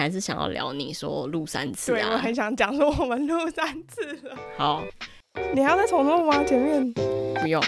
[0.00, 2.12] 还是想要聊你说录三次对，啊？
[2.12, 4.34] 我很想讲说我们录三次了。
[4.56, 4.82] 好，
[5.54, 6.42] 你还要再重录吗？
[6.42, 6.90] 前面
[7.34, 7.62] 不用。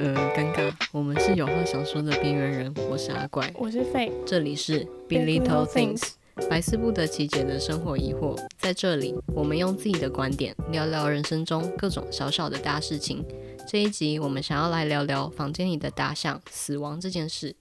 [0.00, 2.74] 呃，尴尬，我们是有话想说的边缘人。
[2.90, 6.02] 我是阿怪，我是费，这里是 Big Little Things，
[6.50, 8.36] 百思不得其解的生活疑惑。
[8.58, 13.24] 在这里，我们用自己的观点聊聊人生中各种小小的大事情。
[13.68, 17.54] 这一集，我们想要来聊聊房间里的大象死亡这件事。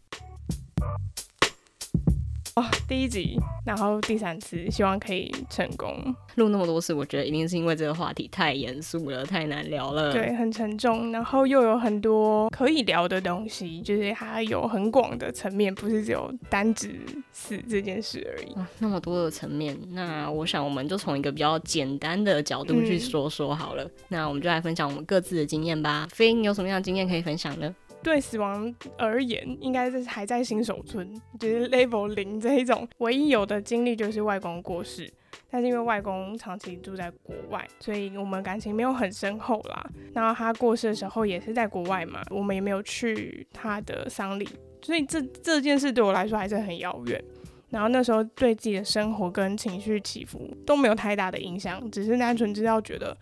[2.57, 5.95] 哦，第一集，然后第三次，希望可以成功。
[6.37, 10.11] 录那么多次，我觉得一定是因为这个话题太严肃了，太难聊了。
[10.11, 16.99] 对，很沉重，然后又有很多可以聊的东西，就是它有很广的层面，不是只有单指
[17.32, 18.51] 死这件事而已。
[18.55, 23.83] 哦，那么多的层面，那我想我们就从一个比较简单的角度去说说好了。
[23.83, 26.07] 嗯、那我们就来分享我们各自的经验吧。
[26.11, 27.75] 飞，你有什么样的经验可以分享呢？
[28.04, 32.88] 对死亡而言，应该是还在新手村，就是 level 零这一种。
[33.00, 35.11] 唯一有的经历就是外公过世，
[35.50, 39.89] 但是因为外公长期住在国外，所以我们感情没有很深厚啦。
[40.13, 44.47] 然后他过世的时候也是在国外嘛，我们也没有去他的丧礼，
[44.81, 47.21] 所以这这件事对我来说还是很遥远。
[47.69, 53.17] 然后那时候对自己的生活跟情绪起伏都没有太大的影响，只是单纯知道觉得。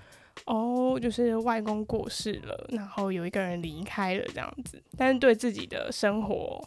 [0.46, 6.62] 哦，就是外公过世了，然后有一个人离开了这样子，但是对自己的生活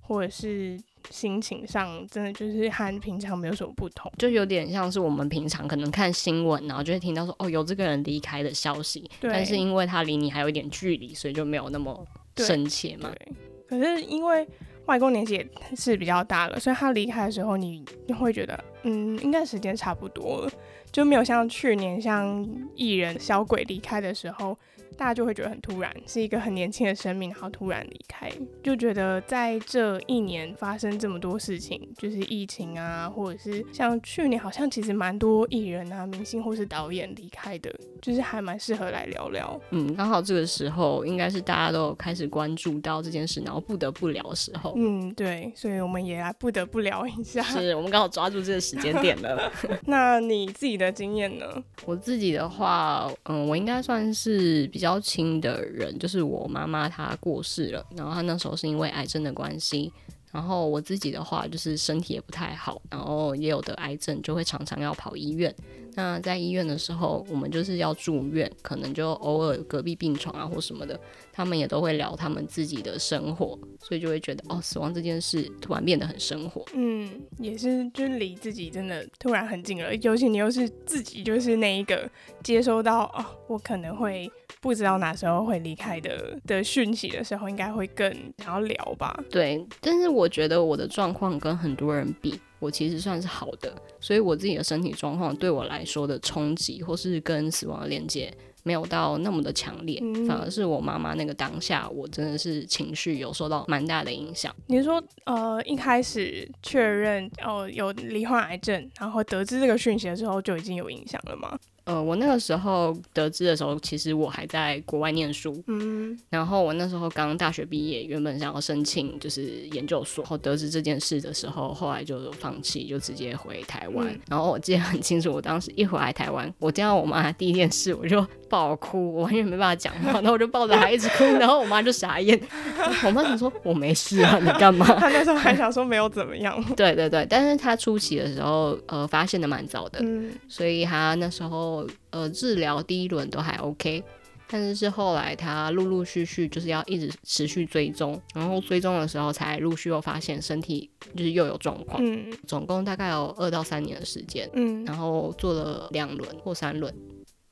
[0.00, 0.76] 或者是
[1.10, 12.04] 心情上，真的就是和平常没有什么不同，就有点像是我们平常可能看新闻，然后就会听到说哦，有这个人离开的消息，但是因为他离你还有一点距离，所以就没有那么
[12.36, 13.12] 深切嘛。
[13.14, 13.32] 对，
[13.68, 14.46] 可是因为
[14.86, 17.84] 外公年纪也是比较大了，所以他离开的时候，你
[18.18, 20.52] 会觉得嗯，应该时间差不多了。
[20.92, 23.18] 就没有像去年像艺人。
[23.18, 24.56] 小鬼离开的时候，
[24.96, 28.30] 大家就会觉得很突然，是一个很年轻的生命，然后突然离开，
[28.62, 39.60] 就觉得在这一年发生这么多事情，就是疫情啊，或者是像去年好像其实蛮多艺人啊、明星或是导演离开的，就是还蛮适合来聊聊。
[39.70, 44.74] 嗯，刚好这个时候应该是大家都有开始关注到这件事，然后不得不聊的时候。
[44.76, 47.42] 嗯，对，所以我们也来不得不聊一下。
[47.60, 49.50] 是我们刚好抓住这个时间点了。
[49.86, 51.46] 那你自己的经验呢？
[51.84, 59.92] 我自己的话，嗯，我应该算是比较亲的人，就是我妈妈她过世了，然后她那时候是因为癌症的关系，
[60.32, 65.54] 然后我自己的话就是身体也不太好，然后也有得癌症，就会常常要跑医院。
[65.94, 70.98] 那在医院的时候，我们就是要住院，可能就偶尔隔壁病床啊或什么的，
[71.32, 76.64] 他们也都会聊他们自己的生活，所以就会觉得哦，死亡这件事突然变得很生活。
[76.74, 77.08] 嗯，
[77.38, 82.08] 也是，就是离自己真的突然很近了，尤其你又是自己就是那一个
[82.42, 84.30] 接收到哦，我可能会
[84.60, 89.22] 不知道哪时候会离开的的讯息的时候，应该会更想要聊吧？
[89.30, 92.38] 对，但是我觉得我的状况跟很多人比。
[92.60, 98.32] 我其实算是好的，所以我自己的身体状况对我来说的冲击，或是跟死亡的连接，
[98.62, 104.54] 没有到那么的强烈，嗯、反而是我妈妈那个当下，我真的是情绪有受到蛮大的影响。
[104.66, 111.58] 你是说，呃，一开始确认哦有罹患癌症，然后得知这个讯息的时候，就已经有影响了吗？
[111.90, 124.06] 呃，我那个时候得知的时候，其实我还在国外念书，嗯，然后我那时候刚大学毕业，原本想要申请就是研究所，然后得知这件事的时候，后来就放弃，就直接回台湾。
[124.06, 132.40] 嗯、然后我记得很清楚，我当时一回来台湾，我见到我妈第一件事，我就爆哭，我完全没办法讲话，然后我就抱着她一直哭，然后我妈就傻眼，
[133.04, 134.86] 我妈想说我没事啊，你干嘛？
[134.94, 141.79] 她那时候还想说没有怎么样，对对对，但是她初期的时候，呃，发现的蛮早的，嗯，所以她那时候。
[142.10, 144.02] 呃，治疗第一轮都还 OK，
[144.48, 156.92] 但是是后来他陆陆续续就是要一直持续追踪，然后追踪的时候才陆续又发现身体就是又有状况，嗯，总共大概有二到三年的时间，嗯，然后做了两轮或三轮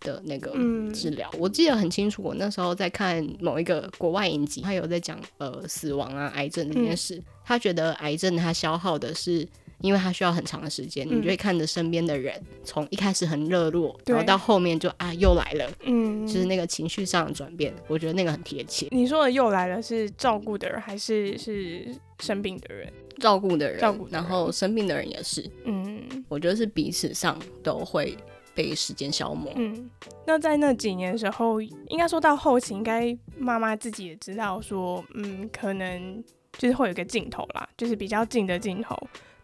[0.00, 0.50] 的那个
[0.92, 9.48] 治疗，嗯，我记得很清楚，我那时候在看某一个国外影集，他有在讲呃死亡啊、癌症这件事，嗯，他觉得癌症它消耗的是。
[9.80, 12.34] 因为他需要很长的时间，嗯、你就会看着身边的人
[12.64, 18.88] 从一开始很热络，然后到后面就啊又来了，嗯，就是那个情绪上的转变，我觉得那个很贴切。
[18.90, 21.86] 你说的又来了是照顾的人还是是
[22.20, 22.92] 生病的人？
[23.18, 28.16] 照顾的人，照顾，然后生病的人也是，嗯，我觉得是彼此上都会
[28.54, 29.52] 被时间消磨。
[29.56, 29.90] 嗯，
[30.24, 36.22] 那在那几年的时候，应该说到后期，应该妈妈自己也知道说，嗯，可能
[36.56, 38.96] 就是会有一个尽头啦，就是比较近的尽头。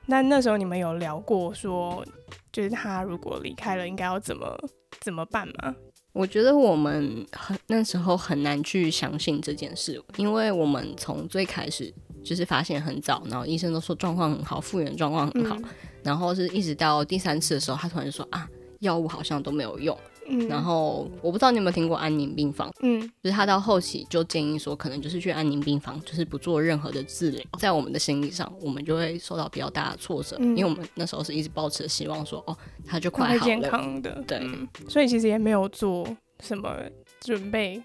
[0.06, 2.05] 那那时候你们有聊过说，
[2.53, 4.56] 就是他如果离开了，应该要怎么
[5.01, 5.75] 怎么办吗？
[6.12, 11.93] 我觉得我们很那时候很难去相信这件事，因为我们从最开始
[12.25, 15.65] 就是发现很早，然后医生都说状况很好，复原状况很好，嗯、
[16.05, 18.49] 然后是一直到第三次的时候，他突然就说啊，
[18.81, 19.99] 药物好像都没有用。
[20.26, 27.44] 嗯，然后我不知道你有没有听过安宁病房，嗯，就是他到后期就建议说，可能就是去安宁病房，就是不做任何的治疗。
[27.59, 32.56] 在我们的心理上，我们就会受到比较大的挫折，嗯、因为我们那时候是一直抱持希望说，哦，
[32.87, 36.06] 他就快好了，健康的，对、嗯，所以其实也没有做
[36.41, 36.77] 什么
[37.20, 37.82] 准备，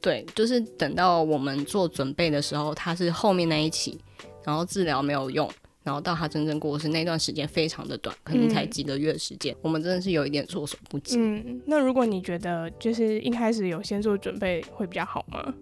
[0.00, 3.98] 对，就是等到我们做准备的时候，他是后面那一期，
[4.44, 5.50] 然后治疗没有用。
[5.86, 11.16] 然后到他真正过世那段时间非常的短，可能才几个月的时间，嗯、我们真的是有一点措手不及。
[11.16, 15.54] 嗯，那如果你觉得就是一开始有先做准备会比较好吗？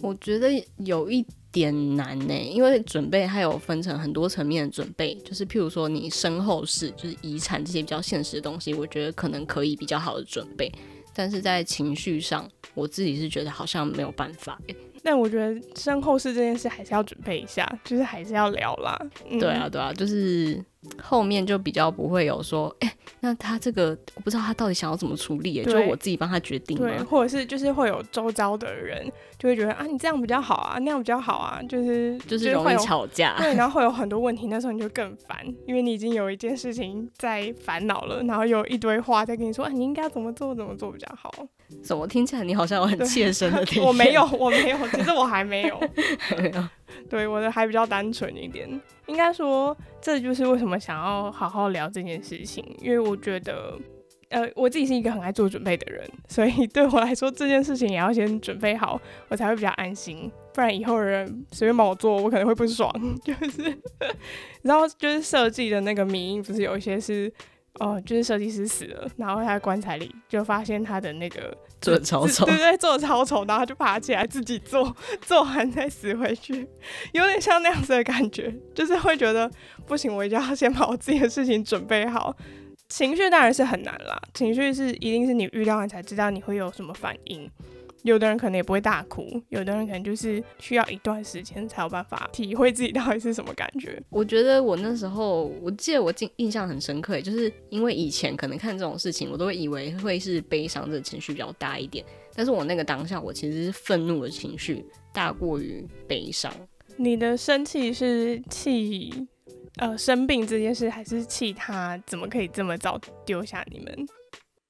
[0.00, 10.68] 我觉得有一点难呢，因为准备还有分成很多层面的准备，就是譬如说你身后事，就是遗产这些比较现实的东西，我觉得可能可以比较好的准备，
[11.14, 14.60] 但是在情绪上，我自己是觉得好像没有办法。
[15.04, 18.98] 但我觉得身后事这件事还是要准备一下，就是还是要聊啦。
[19.38, 20.58] 对啊，对啊，就是
[21.02, 26.76] 后面就比较不会有说，哎、欸，那他这个我不知道他到底想要怎么处理，哎，就是我自己帮他决定。
[26.76, 33.36] 对，或者是就是会有周遭的人就会觉得啊，你这样比较好啊，那样比较好啊，就是就是容易吵架。
[33.38, 41.32] 对，然后会有很多问题，那时候你就更烦，因为你已经有一件事情在烦恼了，然后有一堆话在跟你说，啊，你应该怎么做怎么做比较好。
[41.82, 43.82] 怎么听起来你好像有很切身的 听？
[43.82, 45.80] 我没有，我没有，其实我还没有。
[47.08, 48.68] 对，我的还比较单纯一点。
[49.06, 53.78] 应该说，这就是为什么想要好好聊这件事情，因为我觉得，
[54.30, 60.30] 呃，我自己是一个很爱做准备的人，所以 对我来说，这件事情也要先准备好，我才会比较安心。
[60.52, 62.90] 不然以后人随便帮我做，我可能会不爽。
[63.24, 63.76] 就是，
[64.62, 67.32] 然后就是设计的那个迷因，不是有一些是。
[67.80, 76.66] 哦，就是设计师死了，然后他在棺材里就发现他的那个 做的超丑，对对，做的超丑，然后他就爬起来自己做，做完再死回去，
[77.12, 79.50] 有点像那样子的感觉，就是会觉得
[79.86, 82.36] 不行，我一定要先把我自己的事情准备好。
[82.88, 87.50] 情绪当然是很难啦，情绪是一定是你预料完才知道你会有什么反应。
[88.04, 94.00] 有的人可能也不会大哭，有的人可能就是需要一段时间才有办法体会自己到底是什么感觉。
[94.10, 102.04] 我觉得我那时候，我记得我印印象很深刻，就是因为以前可能看这种事情，我都会以为会是悲伤的情绪比较大一点，
[102.34, 106.52] 但是我那个当下，我其实是愤怒的情绪大过于悲伤。
[106.96, 109.26] 你的生气是气
[109.78, 114.06] 呃生病这件事，还是气他怎么可以这么早丢下你们？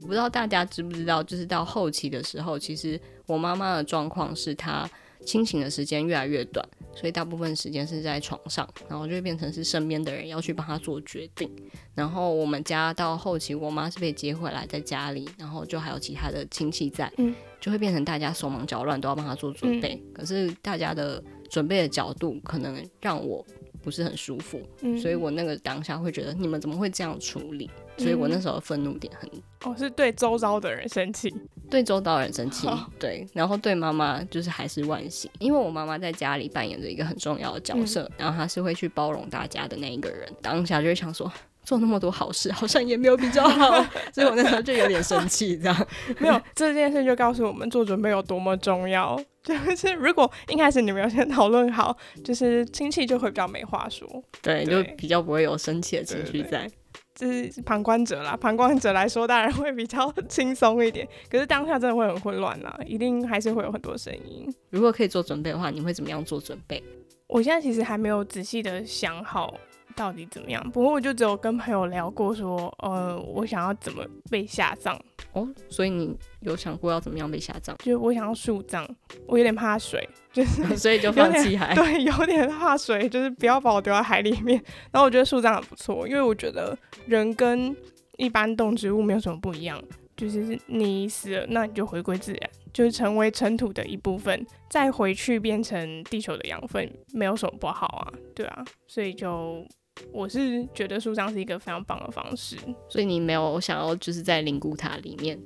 [0.04, 4.86] 我不知道大家知不知道，就是到后期的时候，其实我妈妈的状况是她
[5.24, 6.62] 清醒的时间越来越短，
[6.94, 11.50] 所以大部分时间是在床上，然后就会变成是身边的人要去帮她做决定。
[11.94, 17.10] 然后我们家到后期，我妈是被接回来在家里，然后就还有其他的亲戚在，
[17.58, 19.98] 就会变成大家手忙脚乱，都要帮她做准备。
[20.12, 23.42] 可是大家的准备的角度可能让我
[23.82, 24.60] 不是很舒服，
[25.00, 27.70] 所以我那个当下会觉得你们怎么会这样处理？
[27.96, 29.30] 所以我那时候愤怒点很
[29.64, 31.34] 哦，是对周遭的人生气，
[31.70, 32.68] 对周遭的人生气，
[32.98, 41.30] 对，然后对妈妈就是还是万幸，因为我妈妈在家里扮演着一个很重要的角色，嗯、然后她是会去包容大家的那一个人，当下就会想说
[41.62, 43.82] 做那么多好事好像也没有比较好，
[44.12, 45.86] 所以我那时候就有点生气，这样。
[46.20, 54.06] 没有这件事就告诉我们做准备有多么重要， 就是如果一开始你们要先讨论好，就是亲戚就会比较没话说，
[54.42, 56.70] 对，对就比较不会有生气的情绪在。
[57.18, 64.52] 对这是旁观者啦，旁观者来说当然会比较 轻松一点，可是当下真的会很混乱啦，一定还是会有很多声音。
[64.70, 66.82] 如果可以做准备的话，你会怎么样做准备？
[67.26, 69.54] 我现在其实还没有仔细的想好。
[69.94, 70.62] 到底怎么样？
[70.70, 75.00] 不过我就只有跟朋友聊过，说，呃，我想要怎么被下葬
[75.32, 75.48] 哦。
[75.68, 77.76] 所以你有想过要怎么样被下葬？
[77.78, 78.88] 就是我想要树葬，
[79.26, 81.74] 我有点怕水，就是 所以就放弃海。
[81.74, 84.62] 对，有点怕水，就是不要把我丢到海里面。
[84.90, 87.74] 然后我觉得树葬很不错，因为我觉得人跟
[88.16, 89.80] 一般动植物没有什么不一样，
[90.16, 99.64] 就是你死了，那你就回归自然，就是成为尘土的一部分，再回去变成地球的养分，没有什么不好啊，对啊，所以就。
[100.12, 102.56] 我是觉得树葬是一个非常棒的方式，
[102.88, 105.38] 所以你没有想要就是在灵骨塔里面，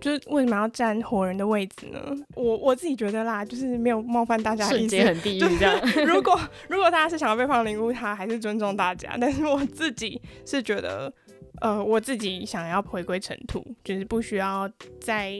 [0.00, 1.98] 就是为什么要占活人的位置呢？
[2.34, 5.80] 我我自己觉得啦，就是没有冒犯大家的意思，瞬间很地狱这样。
[6.06, 6.38] 如果
[6.68, 11.12] 如果大家是想要被放灵骨塔，还是尊重大家，但是我自己是觉得，
[11.60, 15.34] 呃，我自己想要回归尘土，就是不需要在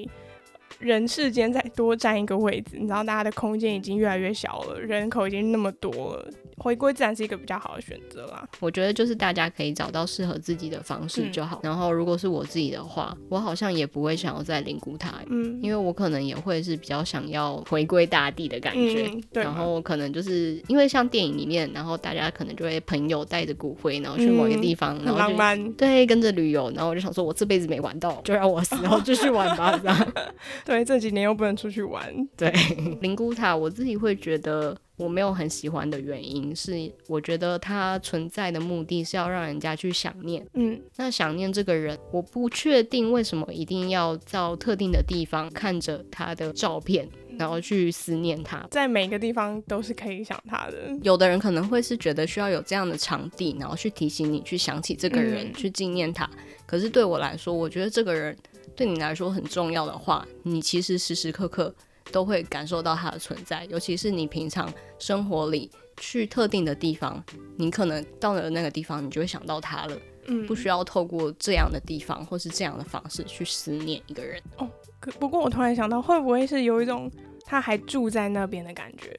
[0.81, 2.77] 人世间再多占一个位置。
[2.77, 6.29] 你知道，大家的空间已经越来越小了，人口已经那么多了。
[6.59, 8.47] 回归自然是一个比较好的选择啦。
[8.61, 11.59] 我觉得就是大家可以找到适合自己的方式就好。
[11.59, 19.09] 嗯、然后如果是我自己的话，我好像也不会想要再灵骨塔，嗯，因为我可能也会是比较想要回归大地的感觉。
[19.13, 19.43] 嗯、对。
[19.43, 25.73] 然后可能就是因为像电影里面，然后大家可能就会朋友带着骨灰，然后去某一个地方，嗯、然后浪漫。
[25.75, 26.71] 对，跟着旅游。
[26.75, 30.13] 然后我就想说，我这辈子没玩到，就让我死后继续玩吧，这样。
[30.65, 32.29] 对，这几年又不能出去玩。
[32.37, 32.53] 对，
[33.01, 40.45] 灵骨塔我自己会觉得我没有很喜欢的原因是，我觉得它存在的目的是要让人家去想念。
[40.55, 48.67] 嗯，那想念这个人，我不确定为什么一定要到特定的地方看着他的照片，然后去思念他。
[48.71, 50.77] 在每个地方都是可以想他的。
[51.03, 56.29] 有的人可能会是觉得需要有这样的场地，然后去提醒你去想起这个人，嗯、去纪念他。
[56.67, 58.37] 可是对我来说，我觉得这个人。
[58.77, 61.75] 对你来说很重要的话，你其实时时刻刻
[62.13, 63.65] 都会感受到它的存在。
[63.67, 67.23] 尤其是你平常生活里去特定的地方，
[67.57, 69.97] 你可能到了那个地方，你就会想到它了。
[70.27, 74.43] 嗯，不需要透过这样的地方或是这样的方式去思念一个人。
[74.59, 74.69] 哦，
[75.01, 77.11] 可不过我突然想到，会不会是有一种
[77.47, 79.19] 他还住在那边的感觉？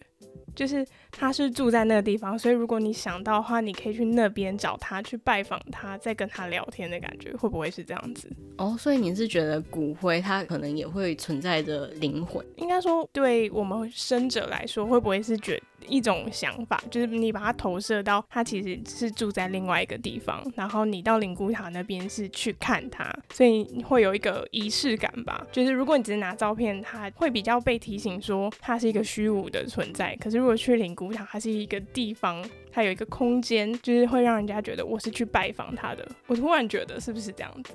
[0.55, 8.29] 就是他是住在那个地方，所以如果你想到的话，你可以去那边找他，去拜访他，再跟他聊天的感觉，会不会是这样子？
[8.57, 12.45] 哦，所以你是觉得骨灰它可能也会存在着灵魂？
[12.57, 15.61] 应该说，对我们生者来说，会不会是觉？
[15.87, 25.47] 一种想法，就是你把它投射到他其实是住在另外一个地方，然后你到灵骨塔那边是去看他，所以你会有一个仪式感吧。
[25.51, 30.15] 就是如果你只是拿照片，它会比较被提醒说它是一个虚无的存在。
[30.17, 32.45] 可是如果去灵骨塔，它是一个地方。
[32.71, 36.07] 它有一个空间，就是会让人家觉得我是去拜访他的。
[36.27, 37.73] 我突然觉得是不是这样子？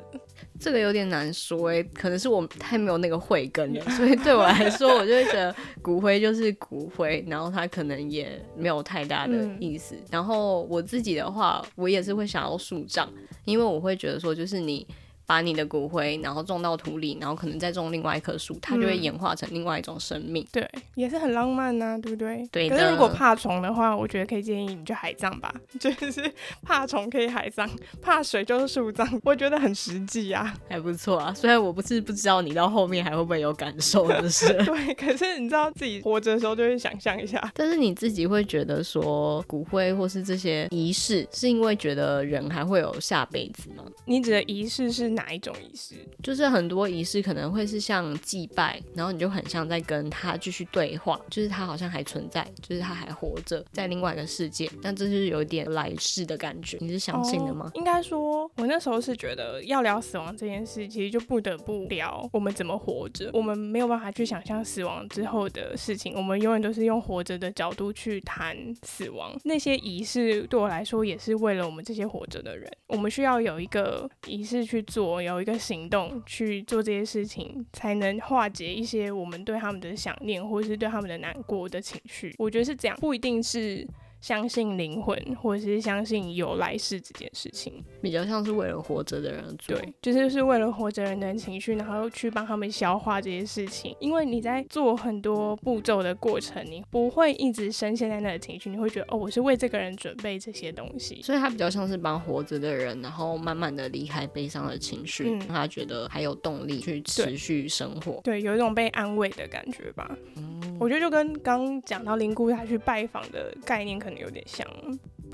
[0.61, 9.97] 这个有点难说哎，可能是我太没有那个慧根了，所以对我来说，我就会觉得骨灰就是骨灰，然后它可能也没有太大的意思。
[9.97, 13.09] 嗯、然后我自己的话，我也是会想要树葬，
[13.45, 14.87] 因为我会觉得说，就是你。
[15.26, 20.45] 把你的骨灰，然后种到土里，然后可能再种另外一棵树，它就会演化成另外一种生命。
[20.45, 22.47] 嗯、对，也是很浪漫呐、啊，对不对？
[22.52, 22.76] 对的。
[22.76, 26.31] 可是如果怕虫的话，我觉得可以建议你就海葬吧， 就是
[26.62, 27.69] 怕虫可以海葬，
[28.02, 31.33] 怕水就是树葬，我觉得很实际啊，还不错啊。
[31.33, 34.95] 虽然我不是不知道你到后面还会不会有感受，就是 对。
[34.95, 43.85] 可是你知道自己活着的时候就会想象一下，但是你自己会觉得说骨灰或是这些仪式，是因为觉得人还会有下辈子吗？
[44.04, 45.13] 你指的仪式是？
[45.14, 45.94] 哪一种仪式？
[46.23, 56.76] 就是很多仪式可能会是像祭拜，然后你就很像在跟他继续对话，就是他好像还存在，就是他还活着在另外一个世界，但这就是有点来世的感觉。
[56.80, 57.71] 你是相信的吗？
[57.75, 63.30] 哦，应该说，我那时候是觉得要聊死亡这件事，其实就不得不聊我们怎么活着。
[63.33, 69.33] 我们没有办法去想象死亡之后的事情，我们永远都是用活着的角度去谈死亡。
[69.44, 75.04] 那些仪式对我来说也是为了我们这些活着的人，我们需要有一个仪式去做。
[75.05, 82.35] 我有一个行动去做这些事情，才能化解一些我们对他们的想念，或者是对他们的难过的情绪。
[82.39, 83.87] 我觉得是这样，不一定是。
[84.25, 89.76] 相信灵魂，或者是相信有来世这件事情，比较像是为了活着的人做。
[89.76, 93.95] 对，就是是为了活着人的情绪，然后去帮他们消化这些事情。
[94.00, 101.21] 因为你在做很多步骤的过程，你不会一直深陷在那个情绪，你会觉得哦，我是为这个人准备这些东西。
[101.21, 108.19] 所以他比较像是帮活着的人，然后慢慢的离开悲伤的情绪，让、嗯、他觉得还有动力去持续生活。
[108.25, 110.16] 对，对，有一种被安慰的感觉吧。
[110.37, 114.13] 嗯，我觉得就跟刚讲到灵骨塔去拜访的概念可能。
[114.18, 114.66] 有点像，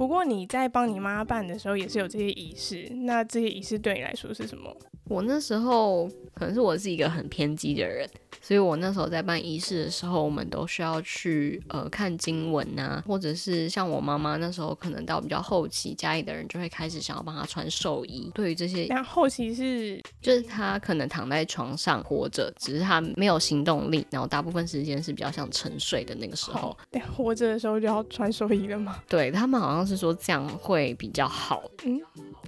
[0.01, 4.75] 不过你在帮你妈办的时候也是有这些仪式，那这些仪式对你来说是什么？
[5.11, 8.09] 我那时候可能是我是一个很偏激的人。
[8.43, 18.31] 所以我那时候在办仪式的时候，我们都需要去呃看经文啊，或者是像我妈妈那时候可能到比较后期，家里的人就会开始想要帮她穿寿衣。
[18.35, 26.75] 对于这些，那后期是就是她可能躺在床上活着，只是她没有行动力，然后大部分时间是比较像沉睡的那个时候。
[26.91, 29.03] 对，活着的时候就要穿寿衣了吗？
[29.07, 31.63] 对，他们好像是说这样会比较好。
[31.85, 32.01] 嗯，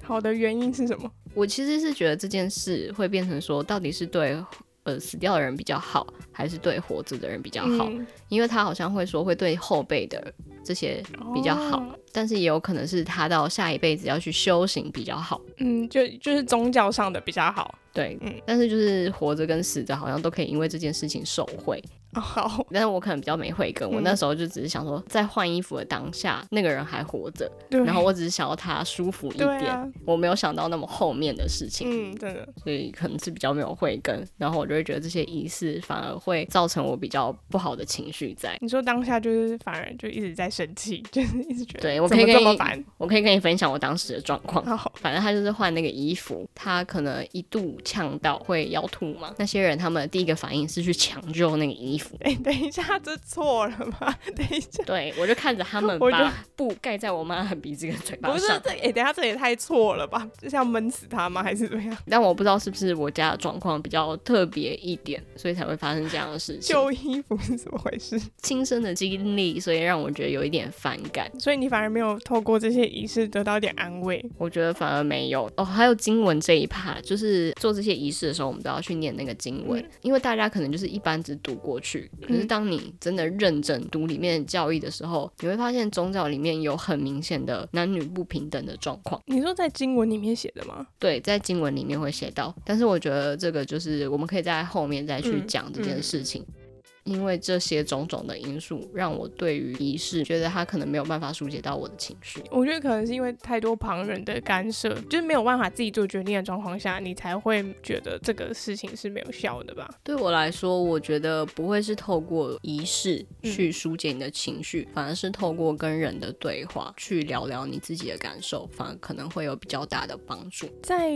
[0.03, 1.11] 好的原因是什么？
[1.35, 4.43] 我其实是觉得这件事会变成说，到底是对。
[4.85, 7.89] 呃，死掉的人比较好，还是对活着的人比较好？
[7.89, 10.35] 嗯，因为他好像会说会对后辈的
[10.65, 11.01] 这些
[11.33, 15.41] 比较好，哦，但是也有可能是他到下一辈子要去修行比较好。
[15.59, 17.79] 嗯，就就是宗教上的比较好。
[17.93, 21.81] 对，嗯，但是就是活着跟死着好像都可以因为这件事情受贿。
[22.15, 38.59] 哦，好，但是我可能比较没慧根，我那时候就只是想说，在换衣服的当下，那个人还活着，然后我只是想要他舒服一点，我没有想到那么后面的事情，嗯，真的，所以可能是比较没有慧根，然后我就会觉得这些仪式反而会造成我比较不好的情绪在。
[38.61, 44.63] 你说当下就是反而就一直在生气，就是一直觉得，对，我可以跟你，我可以跟你分享我当时的状况。
[44.77, 49.35] 好，反正他就是换那个衣服，他可能一度呛到会要吐嘛。
[49.39, 52.02] 那些人他们第一个反应是去抢救那个衣服。
[52.21, 54.15] 哎、欸，等一下，这错了吗？
[54.35, 58.39] 等一下，对，我就看着他们把布盖在我妈的鼻子跟嘴巴上。
[58.39, 60.29] 不是，这哎、欸，等下，这也太错了吧？
[60.41, 61.43] 就是要闷死他吗？
[61.43, 61.97] 还是怎么样？
[62.09, 66.75] 但我不知道是不是我家的状况比较特别一点，所以才会发生这样的事情。
[66.75, 68.21] 旧衣服是怎么回事？
[68.43, 71.31] 亲身的经历，所以让我觉得有一点反感。
[71.39, 74.25] 所以你反而没有透过这些仪式得到一点安慰？
[74.39, 75.65] 我觉得反而没有哦。
[75.65, 89.21] 还有经文这一趴，就是做这些仪式的时候，我们都要去念那个经文，嗯、因为大家可能就是一般只读过去，可是当你真的认真读里面的教义的时候，你会发现宗教里面有很明显的男女不平等的状况。
[89.27, 90.87] 你说在经文里面写的吗？
[90.99, 96.43] 对，在经文里面会写到，但是我觉得这个就是我们可以在后面再去讲这件事情。
[96.43, 96.62] 嗯嗯
[97.05, 102.43] 因为这些种种的因素，让我对于仪式觉得他可能没有办法疏解到我的情绪。
[102.51, 109.89] 我觉得可能是因为太多旁人的干涉，就是没有办法自己做决定的状况下，你才会觉得这个事情是没有效的吧？
[110.05, 120.69] 对我来说，我觉得不会是透过仪式去疏解你的情绪，嗯、反而是透过跟人的对话去聊聊你自己的感受，反而可能会有比较大的帮助。
[120.83, 121.11] 在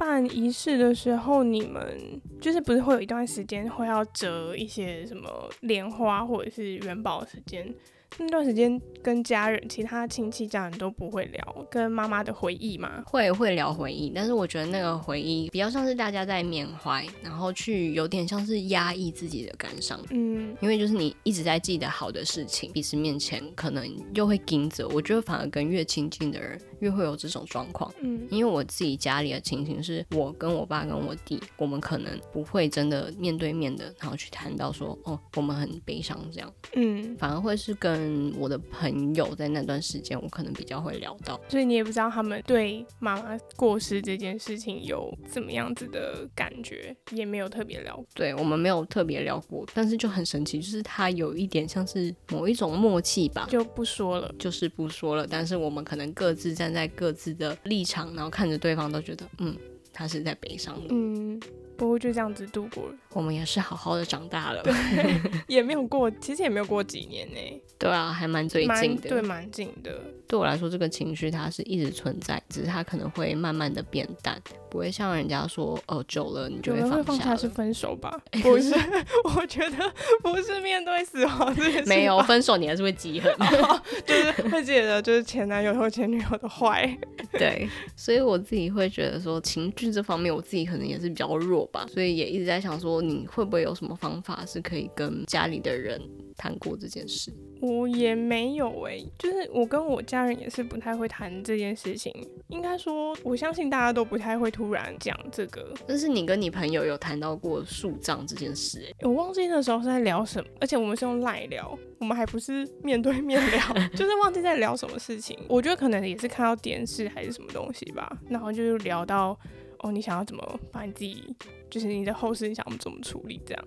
[0.00, 5.28] 办仪式的时候，你们就是不是会有一段时间会要折一些什么
[5.60, 7.70] 莲花或者是元宝时间？
[8.18, 13.04] 那段时间跟家人、其他亲戚、家人都不会聊跟妈妈的回忆吗？
[13.06, 20.00] 会会聊回忆，但是我觉得那个回忆比较像是大家在缅怀，然后去有点像是压抑自己的感伤。
[20.10, 24.88] 嗯，因为就是你一直在记得好的事情，彼此面前可能又会盯着。
[24.88, 27.92] 我觉得反而跟越亲近的人越会有这种状况。
[28.00, 36.52] 嗯，因为我自己家里的情形是我跟我爸跟我弟，我们可能不会真的面对面的，然后去谈到说哦，我们很悲伤这样。
[36.74, 48.04] 嗯，反而会是跟嗯，我的朋友在那段时间，我可能比较会聊到，所以你也不知道他们对妈妈过世这件事情有怎么样子的感觉，也没有特别聊。
[48.14, 55.26] 对，我们没有特别聊过，但是就很神奇，就是他有一点像是某一种默契吧，就不说了，就是不说了。
[55.26, 59.56] 但是我们可能各自站在各自的立场，然后看着对方都觉得，嗯，
[59.92, 60.86] 他是在悲伤的。
[60.90, 61.40] 嗯。
[61.76, 64.74] 不过就这样子度过了，我们也是好好的长大了，对，
[65.48, 67.62] 也没有过，其实也没有过几年呢。
[67.78, 69.98] 对啊，还蛮最近的，对，蛮近的。
[70.28, 74.38] 对我来说，这个情绪它是一直存在，只是它可能会慢慢的变淡，
[74.70, 77.36] 不会像人家说，哦、呃，久了你就会放下。
[77.40, 78.20] 是分手吧？
[78.42, 78.74] 不是，
[79.34, 81.88] 我觉得不是面对死亡这件事。
[81.88, 83.34] 没有分手，你还是会记恨，
[84.04, 86.98] 就是会记得就是前男友或前女友的坏。
[87.32, 91.86] 对，所以我自己会觉得说，情绪这方面，我自己可能也是比较弱吧。
[91.88, 95.98] 所以也一直在想说，你会不会有什么方法是可以跟家里的人
[96.36, 97.32] 谈过这件事？
[97.62, 102.12] 我也没有诶、欸，就是我跟我家人也是不太会谈这件事情。
[102.48, 105.72] 应该说，我相信大家都不太会突然讲这个。
[105.86, 108.94] 但是你跟你朋友有谈到过树葬这件事、欸？
[109.08, 113.60] 我忘记那时候是在聊什么，而且我们是用赖聊，我们还不是面对面聊，
[113.96, 115.38] 就是忘记在聊什么事情。
[115.48, 119.34] 我觉得可能也是看到电视还是什么东西吧，然后就是聊到。
[119.82, 121.34] 哦，你想要怎么把你自己，
[121.70, 123.40] 就是你的后事，你想要怎么处理？
[123.46, 123.64] 这样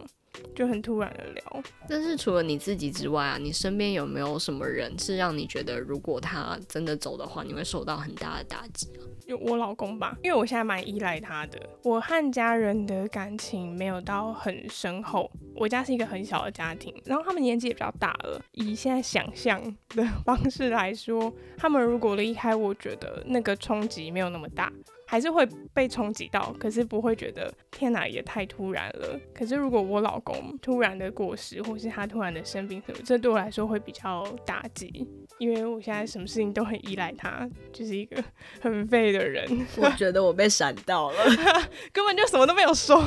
[0.55, 1.63] 就很突然的聊。
[1.87, 9.01] 但是除了你自己之外啊，你身边有没有什么人是让你觉得，如果他真的走的话，你会受到很大的打击啊？
[9.25, 11.57] 有我老公吧，因为我现在蛮依赖他的。
[11.83, 18.41] 我和家人的感情没有到很深厚，我家是一个很小的家庭，然后他们年纪也比较大了。
[18.51, 24.71] 以现在想象的方式来说，他们如果离开，我觉得那个冲击没有那么大。
[25.13, 29.19] 还是会被冲击到，可是不会觉得天哪，也太突然了。
[29.31, 38.23] 可是如果我老公突然的过世，或是他突然的生病什么，这对我来说会比较打击，因为我现在什么事情都很依赖他，就是一个
[38.59, 39.47] 很废的人。
[39.77, 41.17] 我 觉得我被闪到了，
[41.93, 42.99] 根本就什么都没有说。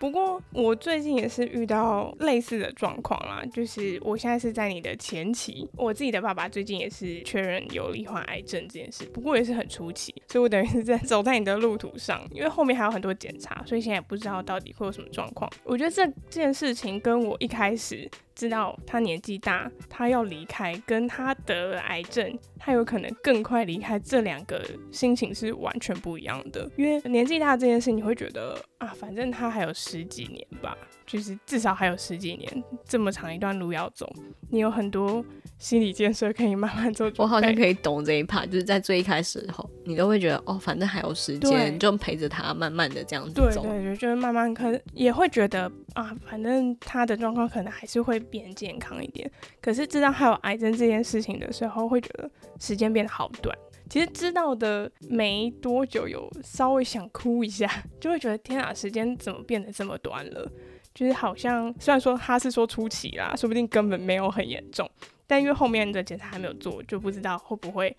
[0.00, 11.51] 不过我最近也是遇到类似的状况啦，就是我现在是在你的前期，我自己的爸爸最近也是确认有罹患癌症这件事，不过也是很初期，所以我等于是在走在你的。
[11.56, 15.50] 路途上，因为后面还有很多检查，所以现在也不知道到底会有什么状况。
[15.64, 26.68] 我觉得这件事情跟我一开始知道他年纪大，他要离开，跟他得了癌症，他有可能更快离开，这两个心情是完全不一样的。
[26.76, 34.10] 因为年纪大这件事，你会觉得啊，反正他还有十几年吧，就是至少还有十几年，这么长一段路要走，
[34.50, 35.24] 你有很多
[35.58, 37.10] 心理建设可以慢慢做。
[37.18, 43.62] 我好像可以懂这一 part，就是在最一开始的时候，你都会觉得哦，反正还有时间，就陪着他慢慢的这样子走。
[43.62, 49.30] 对对对，就是慢慢可能也会觉得啊，反正他的状况可能还是会变健康一点。
[49.60, 52.30] 可是知道还有癌症这件事情的时候，会觉得
[52.60, 53.56] 时间变得好短。
[53.90, 60.50] 其实知道的没多久，有稍微想哭一下，就会觉得天啊，时间怎么变得这么短了？
[60.94, 64.90] 就是好像虽然说他是说初期啦，说不定根本没有很严重，
[65.26, 67.94] 但因为后面的检查还没有做，就不知道会不会。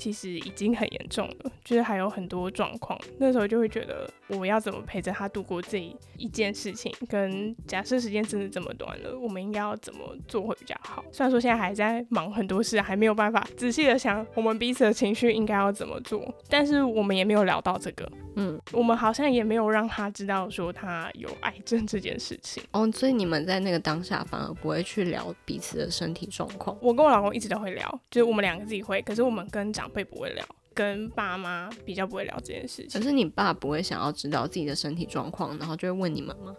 [0.00, 2.98] 其实已经很严重了，就是还有很多状况。
[3.18, 5.78] 那时候就会觉得，我要怎么陪着他度过这
[6.16, 6.90] 一件事情？
[7.06, 11.04] 跟假设时间真的这么短了，我们应该要怎么做会比较好？
[11.12, 18.10] 虽然说现在还在忙很多事，还没有办法仔细的想我们彼此的情绪应该要怎么做，但是我们也没有聊到这个。
[18.36, 22.62] 嗯，我们好像也没有让他知道说他有癌症这件事情。
[22.70, 26.74] 哦，所以你们在那个当下反而不会去聊彼此的身体状况。
[26.80, 30.44] 我跟我老公一直都会聊，就是我们两个自己会，可是我们跟长辈不会聊。
[30.74, 33.00] 跟爸妈比较不会聊这件事情。
[33.00, 36.54] 可是你爸不会想要知道自己的身体状况，然后就会问你们吗？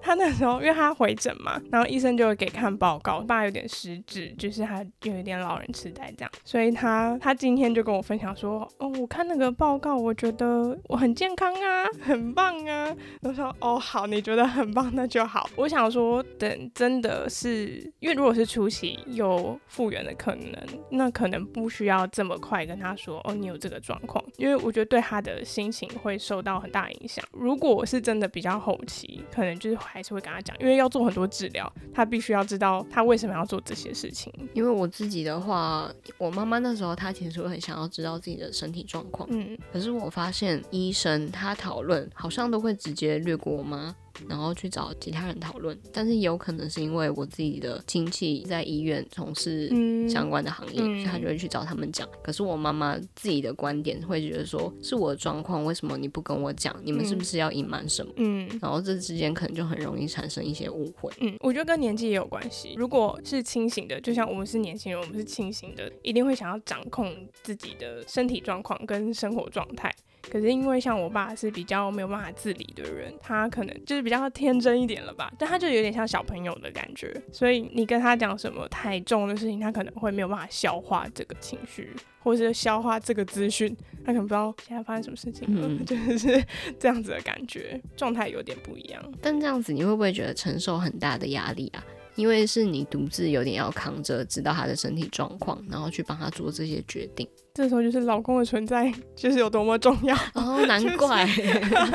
[0.00, 12.94] 他那时候因为他回诊嘛，然后医生就会给看报告，爸有点失智，就是他有一点老人痴呆这样，所以他他今天就跟我分享说，哦，我看那个报告，我觉得我很健康啊，很棒啊。
[13.22, 15.48] 我说，哦，好，你觉得很棒，那就好。
[15.56, 20.54] 我想说，等真的是，因为如果是初期有复原的可能，
[20.90, 23.64] 那可能不需要这么快跟他说，哦，你有。
[23.64, 27.24] 这个状况，因为我觉得对他的心情会受到很大影响。
[27.32, 34.30] 如果我是真的比较后期，可能就是还是会跟他讲，因为要做很多治疗，他必须要知道他为什么要做这些事情。
[34.52, 43.96] 因为我自己的话，我妈妈那时候她其实会很想要知道自己的身体状况，嗯，可是我发现医生他讨论好像都会直接略过我妈。
[44.28, 49.68] 然后去找其他人讨论，但是有可能是因为我自己的亲戚在医院从事
[50.08, 52.08] 相关的行业，嗯、所以他就会去找他们讲。
[52.22, 56.74] 可是我妈妈自己的观点会觉得说，是我的状况，为什么你不跟我讲？
[56.84, 58.12] 你们是不是要隐瞒什么？
[58.16, 61.10] 嗯，然后这之间可能就很容易产生一些误会。
[61.20, 62.74] 嗯，我觉得跟年纪也有关系。
[62.76, 69.94] 如果是清醒的，就像我们是年轻人，我们是清醒的，一定会想要掌控自己的身体状况跟生活状态。
[70.30, 86.44] 可是因为像我爸是比较没有办法自理的人，他可能就是比较天真一点了吧，但他就有点像小朋友的感觉，所以你跟他讲什么太重的事情，他可能会没有办法消化这个情绪，或者是消化这个资讯，他可能不知道现在发生什么事情了，嗯、 就是
[86.80, 89.02] 这样子的感觉，状态有点不一样。
[89.20, 91.84] 但这样子你会不会觉得承受很大的压力啊？
[92.16, 97.28] 因为是你独自有点要扛着，知道他的身体状况，然后去帮他做这些决定。
[97.54, 101.24] 这时候就是老公的存在就是有多么重要哦，难怪，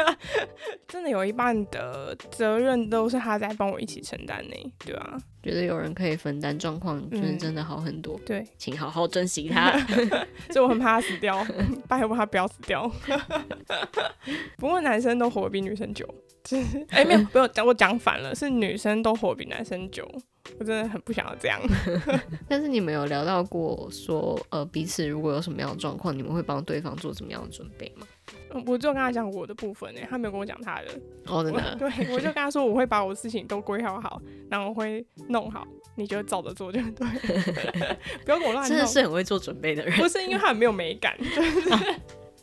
[0.88, 5.18] 真的有一半的责任都是他在帮我一起承担呢，对吧、啊？
[5.42, 8.16] 觉得有人可以分担状况，就是真的好很多。
[8.18, 9.78] 嗯、对，请好好珍惜他。
[10.52, 11.46] 所以我很怕他死掉，
[11.88, 12.92] 拜托他不要死掉。
[14.58, 16.08] 不过男生都活得比女生久，
[16.44, 20.06] 就是哎、欸、没有，不用讲，我讲反了，是女生都活比男生久。
[20.58, 21.62] 我真的很不想要这样，
[22.48, 28.08] 但是你们有聊到过说，呃，彼此如果有什么样的状况，你们会帮对方做什么样的准备吗？
[28.66, 30.88] 我就跟他讲我的部分呢，他没有跟我讲他的。
[31.28, 31.76] 哦，真的？
[31.76, 37.08] 对，我就跟他说我会把我的事情都规划好，然后我会弄好，你就照着做就对，
[38.26, 38.70] 不要跟我乱弄。
[38.70, 41.96] 真的是很会做准备的人，不是因为他很没有美感，就 是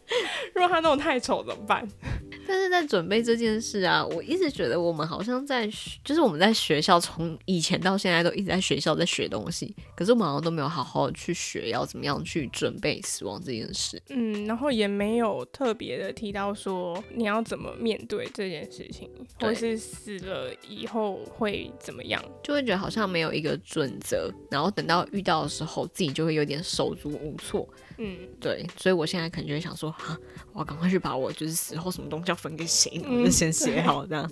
[0.55, 1.87] 如果他那种太丑怎么办？
[2.49, 5.69] 但是在准备这件事啊，我一直觉得我们好像在，
[6.05, 14.01] 就是我们在学校从以前到现在都一直在学校在学东西，可是我们好像都没有好好去学要怎么样去准备死亡这件事。
[14.11, 27.69] 嗯，然后也没有特别的提到说你要怎么面对这件事情，或是死了以后会怎么样，就会觉得好像没有一个准则，然后等到遇到的时候自己就会有点手足无措。
[27.99, 30.19] 嗯，对，所以我现在可能就会想说，哈，
[30.53, 34.31] 我要赶快去把我就是死后什么东西要分给谁，我就先写好这样。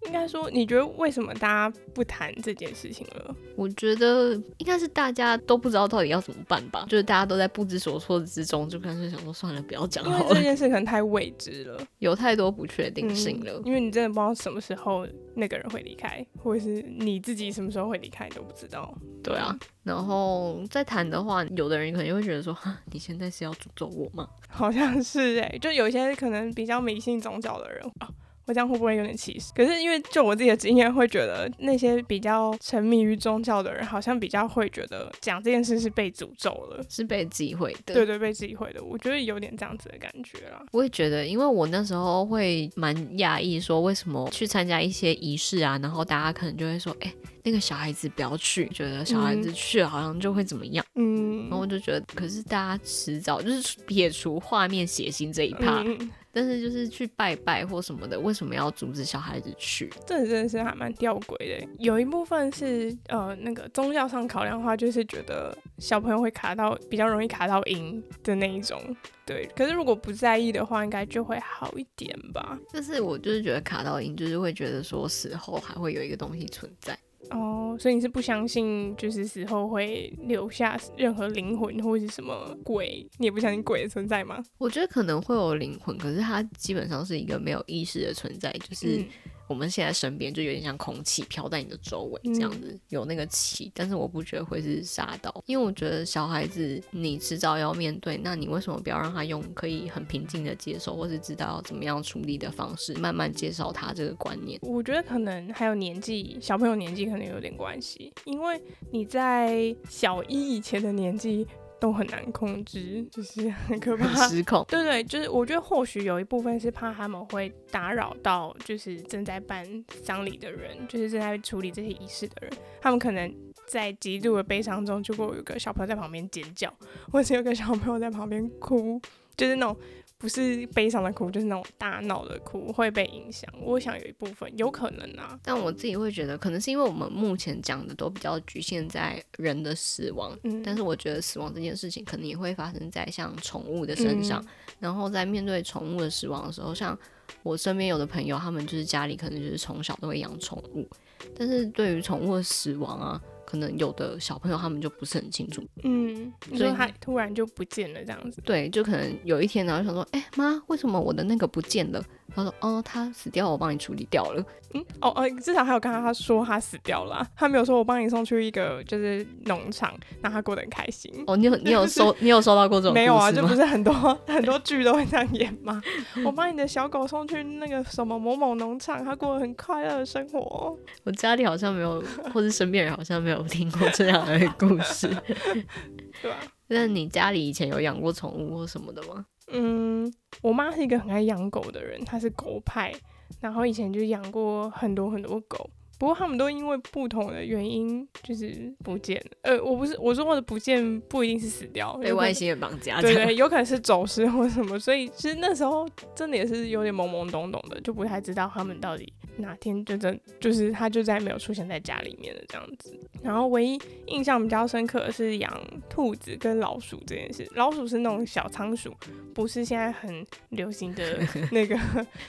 [0.06, 3.34] 应该说，你觉得为什么大家不谈这件事情了？
[3.54, 10.18] 我觉得应该是大家都不知道到底要怎么办吧，就是大家都在不知所措之中，就干脆想说算了，不要讲好了。
[10.20, 13.52] 因为这件事可能太未知了， 有太多不确定性了。
[13.58, 18.96] 嗯，因为你真的不知道什么时候那个人会离开，或者是你自己什么时候会离开你都不知道。
[19.22, 24.26] 对啊，然后再谈的话，有的人可能会觉得说，哈，你现在是要诅咒我吗？
[24.48, 28.08] 好像是哎、欸，就有一些可能比较迷信宗教的人啊。
[28.52, 29.52] 这样会不会有点歧视？
[29.54, 37.94] 可是因为就我自己的经验，会觉得那些比较沉迷于宗教的人，好像比较会觉得讲这件事是被诅咒了，是被忌讳的。
[37.94, 38.82] 对对，被忌讳的。
[38.82, 40.62] 我觉得有点这样子的感觉啦。
[40.72, 50.84] 我也觉得，因为我那时候会蛮讶异，说为什么去参加一些仪式啊，然后大家可能就会说，哎、欸，那个小孩子不要去，觉得小孩子去了好像就会怎么样。
[50.94, 55.82] 嗯，然后我就觉得，可是大家迟早就是撇除画面血腥这一趴。
[55.86, 59.90] 嗯但是就是去拜拜或什么的，为什么要阻止小孩子去？
[60.06, 61.68] 这真的是还蛮吊诡的。
[61.78, 68.80] 有一部分是呃那个宗教上考量的话，就是觉得小朋友会卡到比较容易卡到阴的那一种。
[69.26, 72.58] 对，可是如果不在意的话，应该就会好一点吧。
[72.72, 76.98] 就是我就是觉得卡到阴，就是会觉得说死后还会有一个东西存在。
[77.28, 83.06] 哦，所以你是不相信，就是死后会留下任何灵魂或是什么鬼？
[83.18, 84.42] 你也不相信鬼的存在吗？
[84.58, 89.04] 我觉得可能会有灵魂，可是它基本上是一个没有意识的存在，就是。
[89.50, 104.56] 嗯我们现在身边就有点像空气飘在你的周围这样子，嗯、有那个气，但是我不觉得会是杀到，因为我觉得小孩子你迟早要面对，那你为什么不要让他用可以很平静的接受，或是知道要怎么样处理的方式，慢慢介绍他这个观念？
[104.62, 111.44] 我觉得可能还有年纪，小朋友年纪可能有点关系，因为你在小一以前的年纪。
[111.80, 114.64] 都很难控制，就是很可怕，失控。
[114.68, 119.66] 对 对，就是我觉得或许有一部分是怕他们会打扰到，就是正在办
[120.02, 123.34] 丧礼的人，就是正在处理这些仪式的人，他们可能
[123.66, 126.72] 在极度的悲伤中，如果有个小朋友在旁边尖叫，
[127.10, 129.00] 或者有个小朋友在旁边哭，
[129.36, 129.76] 就是那种。
[130.20, 133.50] 不是悲伤的哭，就是那种大闹的哭会被影响。
[133.58, 140.38] 我想有一部分有可能啊，但我自己会觉得，可能是因为我们目前讲的都比较局限在人的死亡。
[140.42, 144.42] 嗯，但是我觉得死亡这件事情可能也会发生在像宠物的身上。
[144.42, 144.48] 嗯，
[144.80, 146.96] 然后在面对宠物的死亡的时候，像
[147.42, 150.86] 我身边有的朋友，他们就是家里可能就是从小都会养宠物，
[151.34, 153.18] 但是对于宠物的死亡啊。
[153.50, 158.40] 可能有的小朋友他们就不是很清楚，嗯，所以他突然就不见了这样子。
[158.44, 162.00] 对，就可能有一天，然后想说，哎、欸、妈，为什么我的那个不见了？
[162.32, 164.44] 他说，哦，他死掉了，我帮你处理掉了。
[164.72, 171.12] 嗯，哦哦，至少还有刚刚他说他死掉了，他没有说我帮你送去一个就是农场，让他过得很开心。
[171.26, 173.32] 哦，你有 你有收你有收到过这种没有啊？
[173.32, 173.92] 就不是很多
[174.28, 175.82] 很多剧都会这样演吗？
[176.24, 180.78] 我把你的小狗送去那个什么某某农场，他过得很快乐的生活。
[181.02, 182.00] 我家里好像没有，
[182.32, 185.08] 或是身边人好像没有听过这样的故事，
[186.22, 186.38] 对吧？
[186.68, 189.26] 那你家里以前有养过宠物或什么的吗？
[189.52, 192.92] 嗯，我妈是一个很爱养狗的人，她是狗派，
[193.40, 195.68] 然后以前就养过很多很多狗。
[196.00, 199.36] 不过他们都因为不同的原因就是不见了。
[199.42, 203.02] 呃，我不是我说我的不见不一定是死掉，被外星人绑架。
[203.02, 204.78] 对，对对，有可能是走失或什么。
[204.78, 212.98] 所以其实那时候真的也是有点懵懵懂懂的，就不太知道他们到底哪天就真就是他就再也没有出现在家里面的这样子。
[213.22, 217.46] 然后唯一印象比较深刻的是养兔子跟老鼠这件事。
[217.54, 218.90] 老鼠是那种小仓鼠，
[219.34, 221.18] 不是现在很流行的
[221.52, 221.78] 那个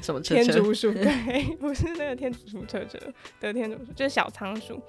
[0.01, 2.99] 什么 天竺鼠，对，不是那个天竺鼠车车
[3.39, 3.60] 的。
[3.69, 4.81] 就是小仓鼠。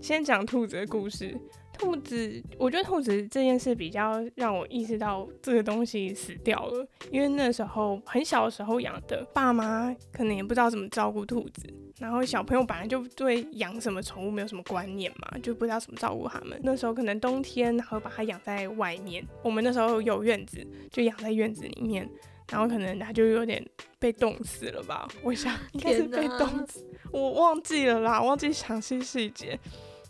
[0.00, 1.36] 先讲兔子的故事。
[1.76, 11.62] 兔子，我觉得兔子这件事比较让我意识到这个东西死掉了，因为那时候很小的时候养的，爸妈可能也不知道怎么照顾兔子，
[11.98, 16.56] 然后小朋友本来就对养什么宠物没有什么观念嘛，就不知道怎么照顾它们。
[16.62, 19.26] 那时候可能冬天，然后把它养在外面。
[19.42, 22.08] 我们那时候有院子，就养在院子里面。
[22.50, 23.64] 然后可能他就有点
[23.98, 29.58] 被冻死了吧，我想 应该是被冻死，我忘记了啦，忘记详细细节。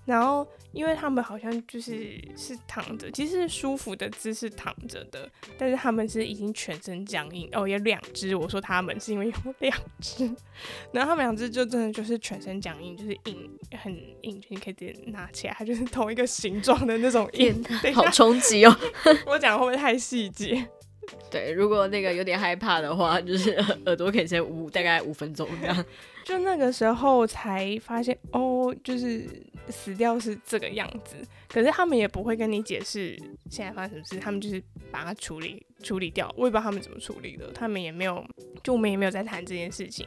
[0.06, 8.36] 然后因为他们好像就是是躺着，其实是舒服的姿势躺着的，但是他们是已经全身僵硬哦，有两只。
[8.36, 10.26] 我说他们是因为有两只，
[10.92, 17.64] 然后他们两只就真的就是全身僵硬，就是硬很硬，你可以直接拿起来，它就是同一个形状的那种硬。
[17.94, 18.78] 好冲击哦！
[19.26, 20.68] 我讲会不会太细节？
[21.30, 23.52] 对，如果那个有点害怕的话，就是
[23.86, 25.84] 耳朵可以先捂大概五分钟这样。
[26.24, 29.28] 就那个时候才发现哦，就是
[29.68, 31.16] 死掉是这个样子。
[31.48, 33.16] 可是他们也不会跟你解释
[33.50, 36.26] 现在发生什么事，他们就是把它处理处理掉。
[36.36, 38.24] 我也不知道他们怎么处理的，他们也没有，
[38.62, 40.06] 就我们也没有在谈这件事情。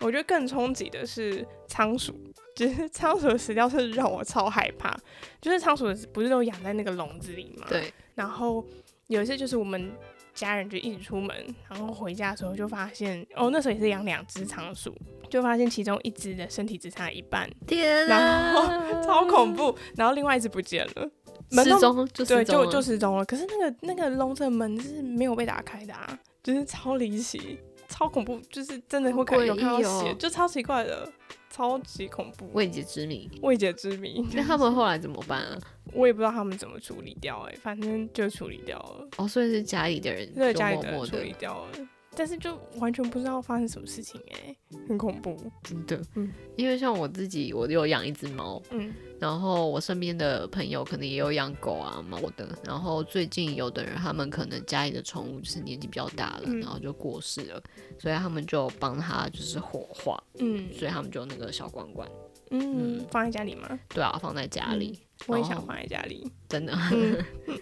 [0.00, 2.12] 我觉得更冲击的是仓鼠，
[2.56, 4.92] 就是仓鼠的死掉是让我超害怕。
[5.40, 7.66] 就是仓鼠不是都养在那个笼子里吗？
[7.68, 7.84] 对。
[8.16, 8.66] 然后
[9.06, 9.92] 有一次就是我们
[10.34, 11.34] 家人就一起出门，
[11.68, 14.94] 然后回家的时候就发现，哦，那时候也是养两只仓鼠，
[15.28, 21.10] 就发现其中一只的身体只差一半，天啊，然后超恐怖，然后另外一只不见了，
[21.50, 23.24] 失踪对，就就失踪了。
[23.24, 27.58] 可是那个那个笼子的门是没有被打开的啊，就是超离奇。
[28.02, 31.08] 超恐怖，就是真的会看有看到血，喔、就超奇怪的，
[31.48, 34.26] 超级恐怖，未解之谜，未解之谜。
[34.34, 35.58] 那他们后来怎么办啊？
[35.94, 39.08] 我也不知道他们怎么处理掉，哎，反正就处理掉了。
[39.18, 41.68] 哦，所以是家里的人默默，对，家里的人处理掉了。
[42.14, 44.54] 但是就完全不知道发生什么事情哎，
[44.88, 45.98] 很恐怖，真的。
[46.16, 52.48] 嗯，因为像我自己，我有养一只猫，嗯，然后我身边的朋友可能也有养狗啊、猫的。
[52.64, 57.62] 然后最近有的人，他们可能家里的宠物就是年纪比较大了，嗯、然后就过世了，
[58.00, 62.08] 所以他们就帮他就是火化，嗯，所以他们就那个小罐罐，
[62.50, 63.78] 嗯，嗯放在家里吗？
[63.90, 64.98] 对啊，放在家里。
[64.98, 66.72] 嗯、我也想放在家里，真的。
[66.92, 67.16] 嗯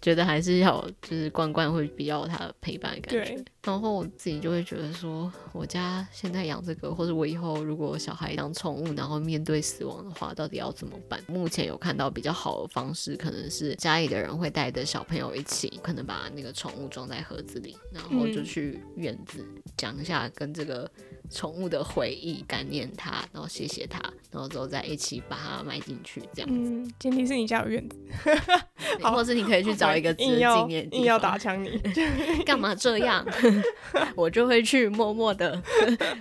[0.00, 11.18] 觉得还是要就是罐罐会比较有它的陪伴的感觉，对然后我自己就会觉得说，我家现在养这个，或者我以后如果小孩养宠物，然后面对死亡的话，到底要怎么办？
[11.26, 19.42] 目前有看到比较好的方式，可能是家里的人会带着小朋友一起，可能把那个宠物装在盒子里，然后就去院子
[19.74, 20.90] 讲一下跟这个
[21.30, 23.98] 宠物的回忆，感念它，然后谢谢它，
[24.30, 26.70] 然后之后再一起把它埋进去，这样子。
[26.70, 27.96] 嗯，前提是你家有院子，
[29.00, 29.94] 好，或是你可以去找。
[29.94, 31.80] 一个纪念，硬要打枪你，
[32.44, 33.24] 干嘛这样？
[34.16, 35.62] 我就会去默默的，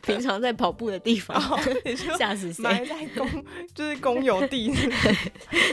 [0.04, 1.42] 平常在跑步的地方，
[2.16, 2.62] 吓死谁？
[2.62, 3.28] 埋在公，
[3.74, 4.72] 就是公有地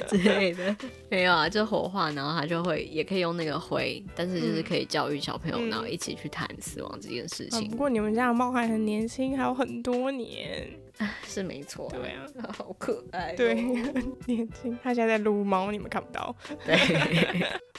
[0.09, 0.75] 之类的。
[1.11, 7.69] 没有啊，就火化，然后他就会也可以用那个灰，但是就是可以教育小朋友，然后一起去谈死亡这件事情。
[7.69, 10.71] 不过你们家的猫还很年轻，还有很多年。
[11.27, 14.79] 是没错，对啊， 好可爱，对，很 年轻。
[14.83, 16.35] 他现在在撸猫，你们看不到。
[16.65, 16.77] 对，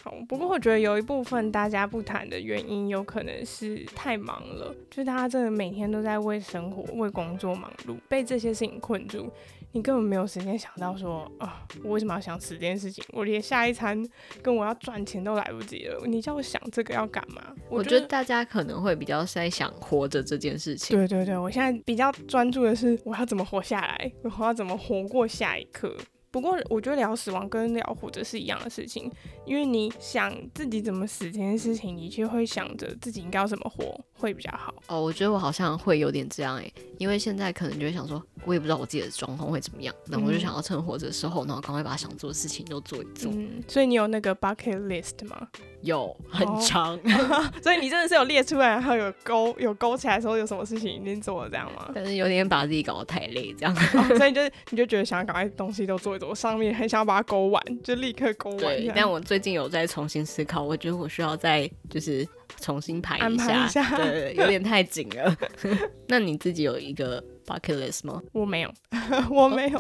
[0.04, 0.14] 好。
[0.28, 9.32] 不过我觉得有一部分大家不谈的原因，有可能是太忙了，就是大家真的每天都在为生活、为工作忙碌，被这些事情困住。
[9.74, 13.02] 你根本没有时间想到说啊，我为什么要想死这件事情？
[13.14, 14.06] 我连下一餐
[14.42, 16.02] 跟我要赚钱都来不及了。
[16.06, 17.42] 你叫我想这个要干嘛？
[17.70, 20.98] 我觉得大家可能会比较在想活着这件事情。
[20.98, 25.94] 对对对，我现在比较专注的是我要怎么活下来，我要怎么活过下一刻。
[26.32, 29.12] 不过，我觉得聊死亡跟聊活着是一样的事情，
[29.46, 34.74] 因为你想自己怎么死这件事情，你就会想着自己应该要怎么活会比较好。
[34.88, 43.32] 哦，我觉得我好像会有点这样诶，因为现在可能就会想说，我也不知道我自己的状况会怎么样，那我就想要趁活着的时候，然后赶快把想做的事情都做一做。
[43.34, 45.48] 嗯，所以你有那个 bucket list 吗？
[45.82, 46.96] 有，很长。
[47.04, 51.90] 哦、 所以你真的是有列出来，然后有勾有勾起来的时候，有什么事情已经做了这样吗？
[51.96, 53.76] 但是有点把自己搞得太累，这样。
[53.96, 58.60] 哦、 所以就你就觉得想要赶快东西都做一做，上面很想要把它勾完，就立刻勾完。
[58.60, 62.28] 对，但我最近有在重新思考，我觉得我需要再就是
[62.60, 65.36] 重新排一下，一下 对，有点太紧了。
[66.08, 68.22] 那你自己有一个？bucket list 吗？
[68.34, 68.74] 我没有，
[69.32, 69.80] 我没有，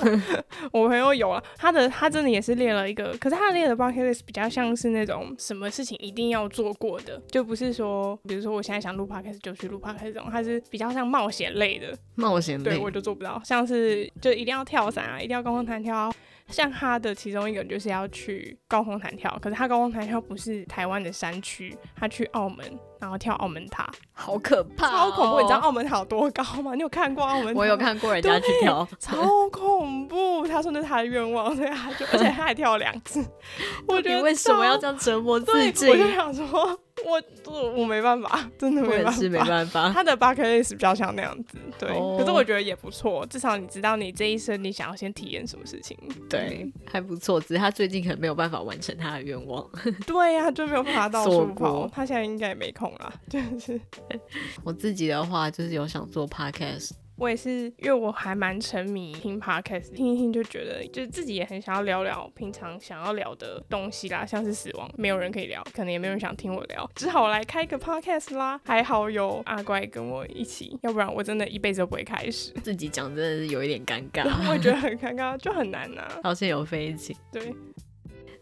[0.71, 1.41] 我朋友有啊。
[1.57, 11.97] 他的他真的也是列了一个，可是他列的 bucket list 比较像是那种什么事情一定要做过的，就不是说，比如说我现在想录 podcast 就去录 podcast 这种，他是比较像冒险类的。
[12.15, 16.11] 冒险类，对，我就做不到，像是就一定要跳伞啊，一定要高空弹跳啊。
[16.51, 25.41] 像他的其中一个就是要去高空弹跳，可是他高空弹跳不是台湾的山区，他去澳门，然后跳澳门塔，好可怕，哦，超恐怖！
[25.41, 26.75] 你知道澳门塔有多高吗？
[26.75, 27.59] 你有看过澳门塔？
[27.59, 30.47] 我有看过人家去跳，超恐怖。
[30.47, 33.25] 他说那是他的愿望，所以他就而且他还跳了两次。
[33.87, 35.89] 我觉得你为什么要这样折磨自己？
[35.89, 36.79] 我就想说。
[37.05, 39.11] 我我我没办法，真的没办法。
[39.11, 39.91] 是没办法。
[39.91, 41.89] 他的 bucket list 比较像那样子，对。
[41.89, 42.19] Oh.
[42.19, 45.97] 可是我觉得也不错，至少你知道你这一生你想要先体验什么事情。
[46.29, 47.39] 对，还不错。
[47.39, 49.67] 只是他最近可能没有办法完成他的愿望。
[50.05, 51.87] 对呀、啊，就没有办法到处跑。
[51.87, 53.79] 他现在应该也没空了，就是。
[54.63, 56.91] 我自己的话，就是有想做 podcast。
[57.21, 68.59] 我也是，因为我还蛮沉迷听 podcast，听一听就觉得，就是自己也很想要聊聊平常想要聊的东西啦，像是死亡，没有人可以聊，可能也没有人想听我聊，只好来开个 podcast 啦。
[68.65, 72.51] 还好有阿怪跟我一起，要不然我真的一辈子都不会开始。
[72.65, 76.19] 自己讲真的是有一点尴尬， 我也觉得很尴尬，就很难呐、啊。
[76.23, 77.53] 好像有飞起，对。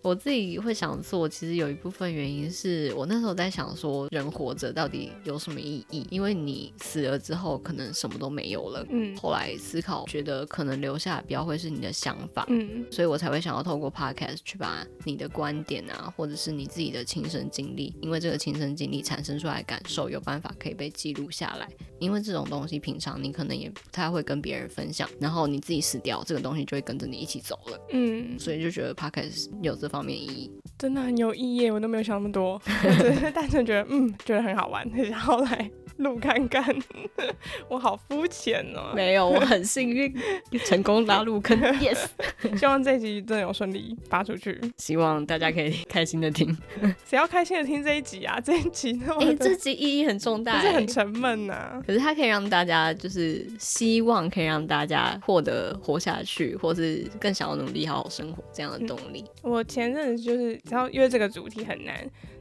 [0.01, 6.07] 我自己会想做，其实有一部分原因是我那时候在想说，人活着到底有什么意义？
[6.09, 8.85] 因为你死了之后，可能什么都没有了。
[8.89, 9.15] 嗯。
[9.17, 12.45] 后来思考，觉得可能留下来比较会是你的想法。
[12.49, 12.85] 嗯。
[12.89, 21.67] 所以我才会想要透过 podcast 去把你的观点啊，或者是你自己的亲身经历，因为这个亲身经历产生出来的感受，有办法可以被记录下来。
[21.99, 27.79] 因为这种东西平常你可能也不太会跟别人分享，然后你自己死掉，这个东西就会跟着你一起走了。
[27.91, 36.75] 嗯，所以就觉得 Podcast 有这方面意义，真的很有意义，我都没有想那么多， 只是单纯觉得嗯，觉得很好玩，然后来录看看。
[37.69, 40.13] 我好肤浅哦，没有，我很幸运
[40.65, 42.05] 成功拉入坑，yes。
[42.57, 46.57] 希望这一集真的有顺利发出去，希望大家可以开心的听。
[47.05, 48.39] 谁要开心的听这一集啊？
[48.39, 49.13] 这一集呢？
[49.19, 51.83] 哎、欸，这集意义很重大，是很沉闷呐、啊。
[51.85, 59.23] 可是它可以让大家，就是希望可以让大家获得活下去，或是更想要努力好好生活这样的动力。
[59.43, 61.95] 嗯、我前阵子就是，然后因为这个主题很难。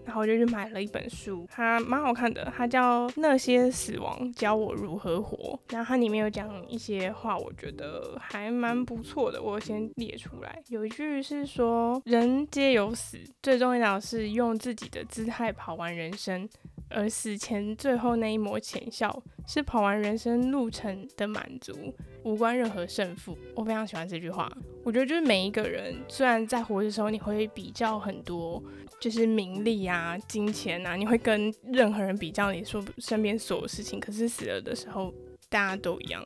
[0.08, 5.36] 然后我就去买了一本书，它蛮好看的，它叫《那些死亡教我如何活》。
[5.74, 9.42] 然后它里面有讲一些话，我觉得还蛮不错的。
[9.42, 16.48] 我先列出来，有一句是说：“人皆有死，最重要的是用自己的姿态跑完人生，
[16.90, 24.50] 而死前最后那一抹浅笑，是跑完人生路程的满足，无关任何胜负。”我非常喜欢这句话。
[24.84, 28.62] 我觉得就是每一个人，虽然在活的时候你会比较很多。
[29.00, 34.00] 就是名利啊、金钱啊，你会跟任何人比较，你说身边所有事情。
[34.00, 35.14] 可是死了的时候，
[35.48, 36.20] 大家都一样，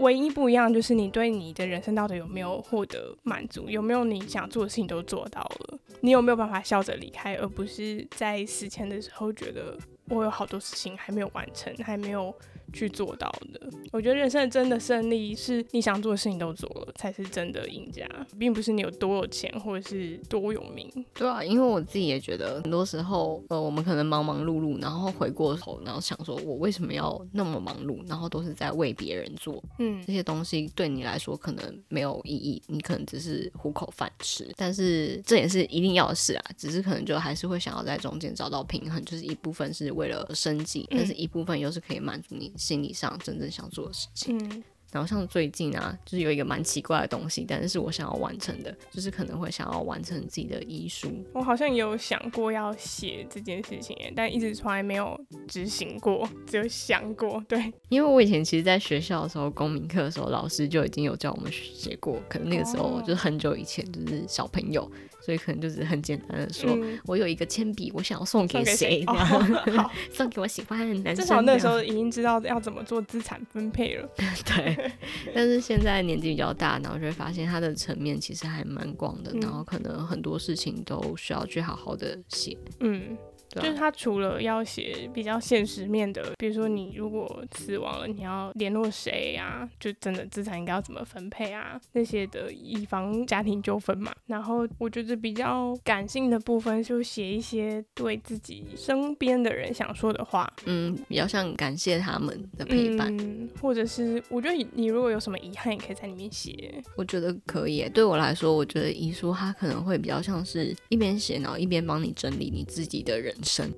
[0.00, 9.78] 唯一不一样就是你对你的人生到底有没有获得满足，有没有你想做的事情都做到了，你有没有办法笑着离开，而不是在死前的时候觉得
[10.10, 12.34] 我有好多事情还没有完成，还没有。
[12.72, 13.60] 去做到的，
[13.92, 18.06] 我觉得人生真的胜利是你想做的事情都做了，才是真的赢家，
[18.38, 20.88] 并不是你有多有钱或者是多有名。
[21.14, 27.98] 对啊，因为我自己也觉得，很多时候，呃，我们可能忙忙碌碌，然后回过头，然后想说，我为什么要那么忙碌？
[28.08, 34.52] 然后都是在为别人做，嗯，这些东西对你来说可能没有意义，你可能只是糊口饭吃。
[34.56, 42.52] 但是这也是一定要的事啊，只是可能就还是会想要在中间找到平衡，就是一部分是为了生计，但是一部分又是可以满足你。
[42.58, 44.36] 心理上真正想做的事情。
[44.36, 51.12] 嗯然后像最近啊，就是有一个蛮奇怪的东西，但是是我想要完成的，就是可能会想要完成自己的遗书。
[51.34, 55.14] 我好像有想过要写这件事情，但一直从来没有
[55.46, 57.38] 执行过，只有想过。
[57.46, 64.90] 对，因为我以前其实在学校的时候，公民课的时候，老师就已经有叫我们写过，可能那个时候就是很久以前，就是小朋友，
[65.28, 69.04] 所以可能就是很简单的说，嗯、我有一个铅笔，我想要送给谁？
[69.06, 71.16] 哦、好， 送给我喜欢的男生。
[71.16, 74.08] 至少那时候已经知道要怎么做资产分配了。
[74.16, 74.90] 对。
[75.34, 82.56] 但是现在年纪比较大，然后就会发现它的层面其实还蛮广的，嗯，然后可能很多事情都需要去好好的写。
[82.80, 83.14] 嗯。
[83.56, 89.68] 啊、就是他除了要写比较现实面的，比如说你如果死亡了，你要联络谁呀？
[89.80, 91.80] 就真的资产应该要怎么分配啊？
[91.92, 94.12] 那些的以防家庭纠纷嘛。
[94.26, 100.50] 然后我觉得比较感性的部分，就写一些对自己身边的人想说的话。
[100.66, 106.82] 嗯，比较像感谢他们的陪伴，嗯、或者是我觉得你如果有什么遗憾，也可以在里面写。
[106.96, 107.88] 我觉得可以。
[107.88, 113.34] 对我来说，我觉得遗书它可能会比较像是一边写，然后一边帮你整理你自己的人。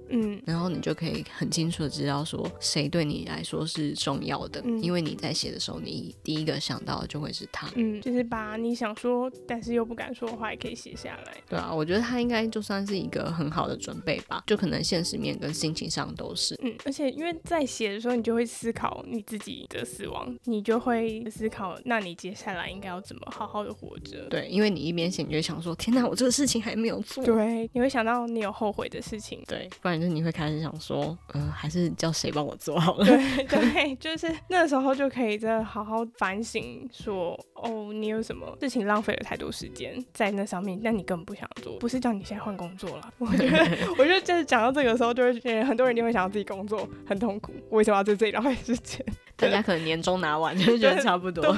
[0.08, 7.68] 嗯，然后你就可以很清楚的知道说谁对你来说是重要的，嗯，因为你在写的时候，你第一个想到的就会是他。
[7.76, 11.36] 嗯，就是把你想说但是又不敢说的话也可以写下来。
[11.48, 16.58] 对啊，我觉得他应该就算是一个很好的准备吧，就可能现实面跟心情上都是。
[16.62, 24.26] 嗯，而且因为在写的时候，你就会思考你自己的死亡，你就会思考，那你接下来应该要怎么好好的活着？
[24.28, 27.24] 对，因为你一边写，你就想说，天哪，我这个事情还没有做。
[27.24, 29.42] 对，你会想到你有后悔的事情。
[29.50, 33.04] 对，不然就是你会开始想说，嗯、呃，还是叫谁帮我做好了。
[33.04, 33.16] 对
[33.48, 41.76] 对，就是那时候就可以再好好反省说，哦，你有什么事情浪费了太多时间在那上面，那你根本不想做。
[41.80, 43.12] 不是叫你现在换工作了。
[43.18, 43.58] 我觉得，
[43.98, 49.04] 我觉得就是讲到这个时候，就会觉得很多人一定会想到自己工作很痛苦，为什么要在这里浪费时间？
[49.36, 51.56] 大家可能年终拿完就觉得差不多。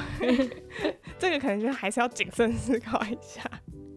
[1.18, 3.42] 这个可能就还是要谨慎思考一下。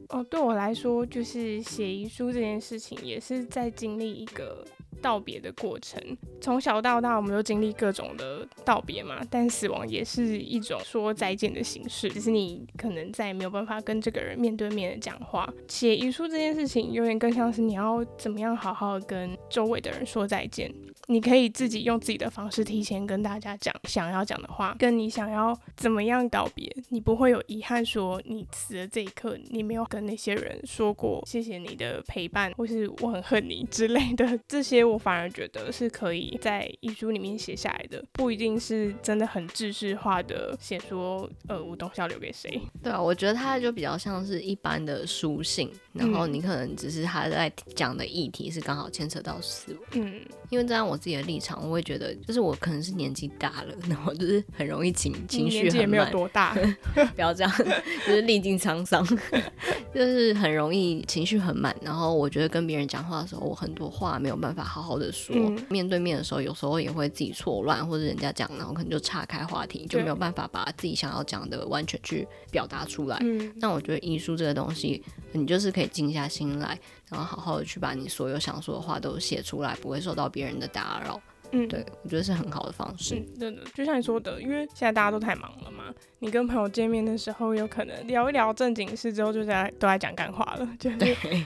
[0.09, 4.63] 哦，对我来说，就是写遗书这件事情，也是在经历一个
[5.01, 6.01] 道别的过程。
[6.41, 15.51] 从小到大，我们都经历各种的道别嘛，但死亡也是一种说再见的形式，只是你可能再也没有办法跟这个人面对面的讲话。
[15.67, 20.71] 写遗书这件事情，有点更像是你要怎么样好好跟周围的人说再见。
[21.07, 34.84] 你可以自己用自己的方式提前跟大家讲想要讲的话，跟你想要怎么样道别，你不会有遗憾，说你死的这一刻你没有跟那些人说过谢谢你的陪伴，或是我很恨你之类的 这些。
[34.85, 42.61] 我反而觉得是可以在遗书里面写下来的，不一定是真的很制式化的写说，呃，我东西要留给谁。
[42.83, 49.81] 对啊，我觉得它就比较像是一般的书信，然后你可能只是他在讲的议题是刚好牵扯到死亡。
[49.93, 55.63] 嗯，因为这样我自己的立场，我会觉得就是我可能是年纪大了，然后就是很容易情情绪很满。
[55.63, 56.55] 年纪也没有多大，
[57.15, 57.51] 不要这样，
[58.05, 59.05] 就是历尽沧桑，
[59.93, 61.75] 就是很容易情绪很满。
[61.81, 65.35] 然后我觉得跟别人讲话的时候，我很多话没有办法好好的说。
[65.37, 73.17] 嗯、面对面的时候，有时候也会自己错乱，或者人家讲，然后可能就岔开话题，就没有办法把自己想要讲的完全去表达出来。
[73.21, 76.79] 嗯，那我觉得艺术这个东西，你就是可以静下心来，
[77.09, 81.21] 然后好好的去把你所有想说的话都写出来，不会受到别人的打扰。
[81.51, 83.15] 嗯，对，我觉得是很好的方式。
[83.15, 85.85] 嗯，真的，就像你说的，因为现在大家都太忙了嘛。
[86.19, 90.97] 你跟朋友见面的时候，有可能聊一聊正经事之后，就在都在讲干话了，就是，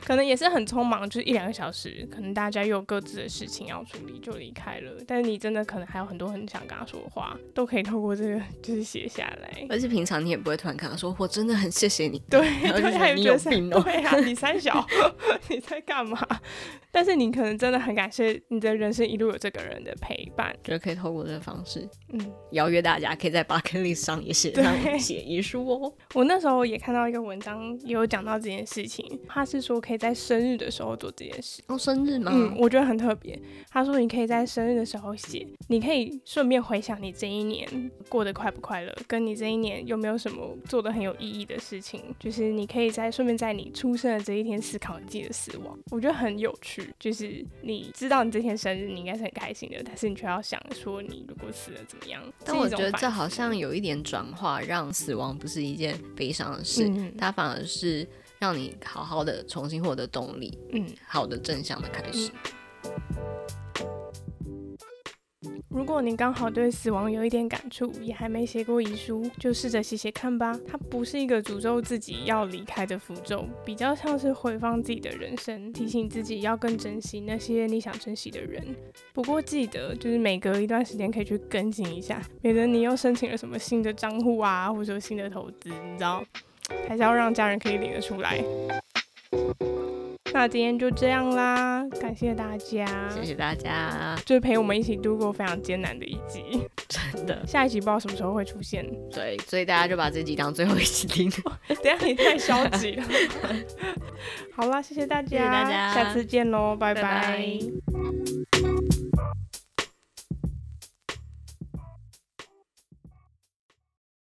[0.05, 4.91] 可能也是很匆忙，就是一两个小时，可能大家又有各自的事情要处理，就离开了。
[5.05, 9.65] 但是你真的可能还有很多很想跟他说的话，都可以透过这个就是写下来。
[9.69, 12.17] 而且平常你也不会突然跟他说，我真的很谢谢你。
[12.29, 14.85] 对，他也 觉得你有病， 对啊，你三小，
[15.49, 16.17] 你在干嘛？
[16.91, 25.93] 但是你可能真的很感谢你的人生一路有这个人的陪伴，觉得可以透过这个方式，嗯，邀约大家可以在 bucket list 上也写上写遗书哦。
[26.13, 31.61] 我那时候也看到一个文章，也有讲到这件事情，他是说可以在生日的时候做这件事。
[31.67, 32.31] 哦，生日吗？
[32.33, 33.39] 嗯，我觉得很特别。
[33.69, 42.01] 他说你可以在生日的时候写，你可以顺便回想你这一年过得快不快乐，跟你这一年有没有什么做的很有意义的事情。
[42.19, 46.93] 就是你可以在顺便在你出生的这一天思考你自己的死亡，我觉得很有趣。
[46.99, 52.21] 就是你知道你这天生日，你应该是很开心的，但是你却要想说你如果死了怎么样？
[52.43, 58.07] 但我觉得这好像有一点转化，让死亡不是一件悲伤的事，嗯，它反而是
[58.39, 62.31] 让你好好的重新获得动力，嗯，好的正向的开始。
[62.85, 62.89] 嗯
[65.69, 70.59] 如果你刚好对死亡有一点感触，也还没写过遗书，就试着写写看吧。
[70.67, 78.75] 它不是一个诅咒自己要离开的符咒，比较像是回放自己的人生，提醒自己要更珍惜那些你想珍惜的人。
[79.13, 86.23] 不过记得，就是每隔一段时间可以去更新一下，免得你又申请了什么新的账户啊，或者说新的投资，你知道，
[86.87, 88.43] 还是要让家人可以领得出来。
[90.31, 97.45] 那今天就这样啦，感谢大家，谢谢大家，就是陪我们一起度过非常艰难的一集，真的。
[97.45, 101.29] 下一集不知道什么时候会出现，对，所以大家就把这集当最后一集听。
[101.83, 103.03] 等下你太消极了。
[104.55, 107.01] 好啦，谢谢大家，谢谢大家，下次见喽，拜拜。
[107.01, 107.49] 拜拜。